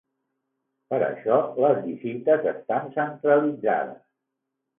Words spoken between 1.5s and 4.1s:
les visites estan centralitzades.